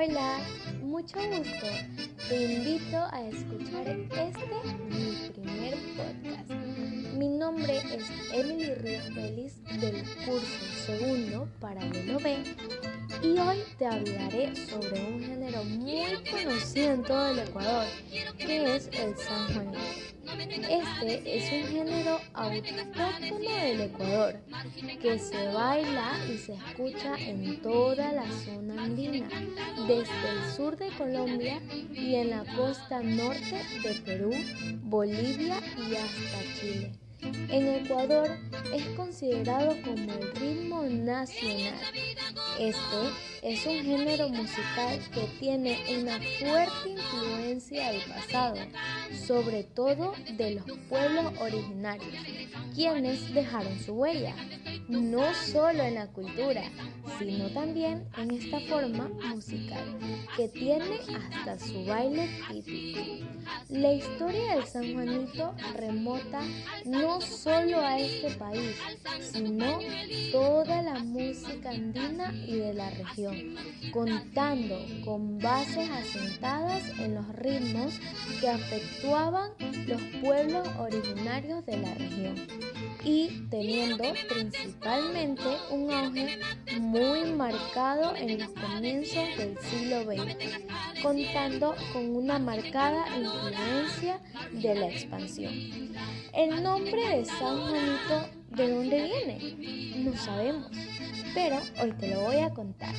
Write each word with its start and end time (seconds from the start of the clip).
Hola, 0.00 0.38
mucho 0.80 1.18
gusto. 1.28 1.66
Te 2.28 2.52
invito 2.52 2.98
a 3.10 3.20
escuchar 3.22 3.88
este 3.88 4.46
mi 4.88 5.28
primer 5.30 5.74
podcast. 5.96 6.50
Mi 7.16 7.26
nombre 7.26 7.78
es 7.78 8.04
Emily 8.32 8.74
Ríos 8.76 9.12
Vélez 9.12 9.60
del 9.80 10.04
curso 10.24 10.46
segundo 10.86 11.48
paralelo 11.58 12.20
B 12.20 12.36
y 13.24 13.40
hoy 13.40 13.58
te 13.76 13.86
hablaré 13.86 14.54
sobre 14.54 15.04
un 15.04 15.20
género 15.20 15.64
muy 15.64 16.22
conocido 16.30 16.92
en 16.92 17.02
todo 17.02 17.30
el 17.30 17.40
Ecuador, 17.40 17.86
que 18.38 18.76
es 18.76 18.86
el 18.92 19.16
San 19.18 19.52
Juanito. 19.52 20.07
Este 20.36 21.38
es 21.38 21.52
un 21.52 21.72
género 21.72 22.20
autóctono 22.34 23.38
del 23.38 23.80
Ecuador 23.80 24.36
que 25.00 25.18
se 25.18 25.48
baila 25.48 26.12
y 26.28 26.36
se 26.36 26.54
escucha 26.54 27.16
en 27.18 27.62
toda 27.62 28.12
la 28.12 28.30
zona 28.44 28.84
andina, 28.84 29.28
desde 29.86 30.28
el 30.30 30.52
sur 30.54 30.76
de 30.76 30.90
Colombia 30.98 31.60
y 31.92 32.16
en 32.16 32.30
la 32.30 32.44
costa 32.56 33.02
norte 33.02 33.62
de 33.82 33.94
Perú, 34.04 34.30
Bolivia 34.82 35.56
y 35.78 35.94
hasta 35.94 36.60
Chile. 36.60 37.07
En 37.20 37.66
Ecuador 37.66 38.38
es 38.72 38.84
considerado 38.96 39.74
como 39.82 40.12
el 40.12 40.34
ritmo 40.36 40.82
nacional. 40.84 41.74
Este 42.58 42.96
es 43.42 43.66
un 43.66 43.82
género 43.82 44.28
musical 44.28 45.00
que 45.12 45.22
tiene 45.38 45.78
una 45.98 46.18
fuerte 46.38 46.90
influencia 46.90 47.92
del 47.92 48.02
pasado, 48.02 48.56
sobre 49.26 49.64
todo 49.64 50.14
de 50.36 50.56
los 50.56 50.64
pueblos 50.88 51.32
originarios, 51.40 52.14
quienes 52.74 53.32
dejaron 53.32 53.78
su 53.80 53.94
huella, 53.94 54.34
no 54.88 55.34
solo 55.34 55.82
en 55.82 55.94
la 55.94 56.08
cultura, 56.08 56.62
sino 57.18 57.48
también 57.50 58.06
en 58.16 58.30
esta 58.32 58.60
forma 58.60 59.08
musical, 59.34 59.84
que 60.36 60.48
tiene 60.48 60.98
hasta 61.14 61.58
su 61.58 61.84
baile 61.84 62.28
típico. 62.50 63.00
La 63.68 63.92
historia 63.92 64.56
del 64.56 64.66
San 64.66 64.92
Juanito 64.92 65.54
remota 65.76 66.40
no 66.84 67.07
solo 67.20 67.80
a 67.80 67.98
este 67.98 68.30
país, 68.32 68.76
sino 69.20 69.78
toda 70.30 70.82
la 70.82 70.98
música 71.00 71.70
andina 71.70 72.32
y 72.46 72.56
de 72.56 72.74
la 72.74 72.90
región, 72.90 73.56
contando 73.92 74.78
con 75.04 75.38
bases 75.38 75.88
asentadas 75.90 76.82
en 76.98 77.14
los 77.14 77.28
ritmos 77.36 77.94
que 78.40 78.48
afectuaban 78.48 79.50
los 79.86 80.00
pueblos 80.22 80.68
originarios 80.78 81.64
de 81.66 81.76
la 81.78 81.94
región 81.94 82.34
y 83.04 83.46
teniendo 83.48 84.04
principalmente 84.28 85.42
un 85.70 85.90
auge 85.90 86.38
muy 86.78 87.24
marcado 87.32 88.14
en 88.16 88.38
los 88.38 88.48
comienzos 88.50 89.24
del 89.36 89.56
siglo 89.58 90.04
XX, 90.04 91.02
contando 91.02 91.74
con 91.92 92.16
una 92.16 92.38
marcada 92.38 93.06
influencia 93.16 94.20
de 94.52 94.74
la 94.74 94.88
expansión. 94.88 95.97
El 96.34 96.62
nombre 96.62 97.18
de 97.18 97.24
San 97.24 97.60
Juanito, 97.60 98.28
¿de 98.50 98.70
dónde 98.70 99.02
viene? 99.02 100.04
No 100.04 100.16
sabemos, 100.16 100.70
pero 101.34 101.58
hoy 101.82 101.92
te 101.92 102.08
lo 102.08 102.20
voy 102.20 102.36
a 102.36 102.50
contar. 102.50 102.94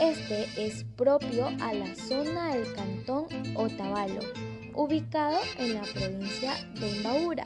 Este 0.00 0.46
es 0.56 0.84
propio 0.96 1.46
a 1.46 1.72
la 1.72 1.94
zona 1.94 2.54
del 2.54 2.72
cantón 2.74 3.26
Otavalo, 3.54 4.20
ubicado 4.74 5.38
en 5.58 5.74
la 5.74 5.82
provincia 5.82 6.54
de 6.78 6.96
Imbabura, 6.96 7.44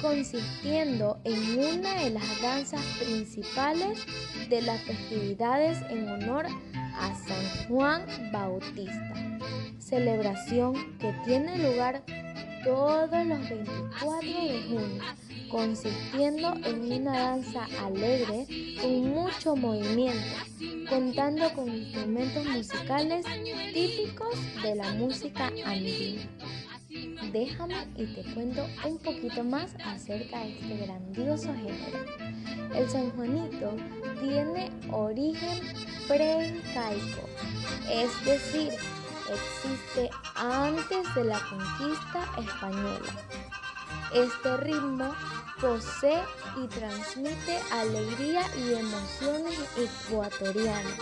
consistiendo 0.00 1.18
en 1.24 1.58
una 1.58 2.02
de 2.02 2.10
las 2.10 2.42
danzas 2.42 2.82
principales 2.98 4.04
de 4.48 4.62
las 4.62 4.80
festividades 4.82 5.78
en 5.88 6.08
honor 6.08 6.46
a 6.74 7.14
San 7.14 7.68
Juan 7.68 8.04
Bautista, 8.32 9.14
celebración 9.78 10.96
que 10.98 11.12
tiene 11.24 11.58
lugar 11.58 12.02
todos 12.66 13.26
los 13.26 13.48
24 13.48 14.28
de 14.28 14.62
junio, 14.62 15.02
consistiendo 15.48 16.52
en 16.64 17.00
una 17.00 17.16
danza 17.16 17.64
alegre 17.80 18.44
con 18.82 19.08
mucho 19.10 19.54
movimiento, 19.54 20.36
contando 20.88 21.48
con 21.54 21.68
instrumentos 21.68 22.44
musicales 22.44 23.24
típicos 23.72 24.34
de 24.64 24.74
la 24.74 24.92
música 24.94 25.46
andina. 25.64 26.22
Déjame 27.32 27.86
y 27.96 28.06
te 28.06 28.34
cuento 28.34 28.66
un 28.84 28.98
poquito 28.98 29.44
más 29.44 29.72
acerca 29.84 30.40
de 30.40 30.58
este 30.58 30.86
grandioso 30.86 31.54
género. 31.54 32.04
El 32.74 32.88
San 32.88 33.10
Juanito 33.10 33.76
tiene 34.20 34.72
origen 34.90 35.60
preincaico, 36.08 37.28
es 37.88 38.24
decir, 38.24 38.72
existe 39.32 40.10
antes 40.34 41.14
de 41.14 41.24
la 41.24 41.40
conquista 41.40 42.24
española. 42.38 43.12
Este 44.12 44.56
ritmo 44.58 45.14
posee 45.60 46.22
y 46.62 46.66
transmite 46.68 47.60
alegría 47.72 48.42
y 48.56 48.74
emociones 48.74 49.58
ecuatorianas 49.76 50.98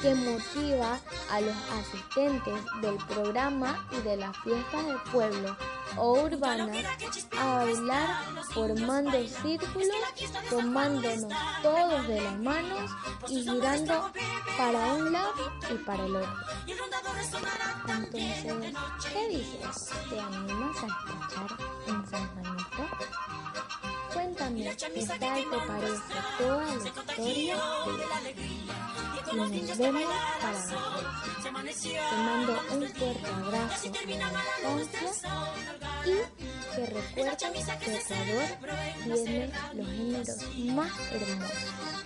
que 0.00 0.14
motiva 0.14 0.98
a 1.30 1.40
los 1.40 1.56
asistentes 1.72 2.54
del 2.80 2.96
programa 3.06 3.86
y 3.92 4.00
de 4.02 4.16
las 4.16 4.36
fiestas 4.38 4.86
del 4.86 5.00
pueblo 5.12 5.56
o 5.96 6.22
urbanas 6.22 6.76
a 7.38 7.64
bailar 7.64 8.08
formando 8.52 9.28
círculos, 9.42 9.88
tomándonos 10.50 11.32
todos 11.62 12.08
de 12.08 12.20
las 12.20 12.38
manos 12.38 12.90
y 13.28 13.42
girando 13.42 14.12
para 14.56 14.94
un 14.94 15.12
lado 15.12 15.52
y 15.70 15.74
para 15.84 16.04
el 16.04 16.16
otro. 16.16 16.34
Entonces, 17.88 18.74
¿qué 19.12 19.28
dices? 19.28 19.90
¿Te 20.08 20.20
animas 20.20 20.76
a 20.82 20.86
escuchar 20.86 21.58
en 21.86 22.06
San 22.08 22.28
Juanito? 22.28 22.82
Cuéntame 24.12 24.76
qué 24.76 25.06
tal 25.06 25.18
te 25.18 25.58
parece 25.66 26.14
toda 26.38 26.64
la 26.64 26.74
historia 26.74 27.56
y 29.32 29.36
nos 29.36 29.78
vemos 29.78 30.02
para. 30.40 31.04
Te 31.44 31.50
mando 31.50 32.52
un 32.72 32.88
fuerte 32.94 33.26
abrazo 33.26 33.53
en 33.82 33.92
la 33.92 34.82
infancia 34.82 35.30
y 36.04 36.74
que 36.74 36.86
recuerden 36.86 37.78
que 37.78 37.96
Ecuador 37.96 38.44
tiene 39.08 39.52
los 39.74 39.88
géneros 39.88 40.42
más 40.74 40.92
hermosos. 41.12 42.03